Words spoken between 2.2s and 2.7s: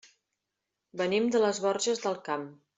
Camp.